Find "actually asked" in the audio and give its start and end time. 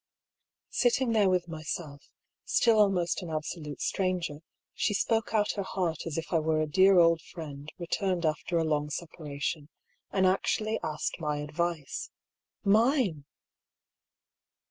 10.25-11.19